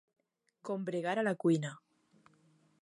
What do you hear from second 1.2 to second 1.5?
a la